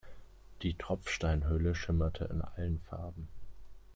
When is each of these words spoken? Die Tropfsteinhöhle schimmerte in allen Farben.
Die 0.63 0.73
Tropfsteinhöhle 0.73 1.75
schimmerte 1.75 2.25
in 2.25 2.41
allen 2.41 2.79
Farben. 2.79 3.27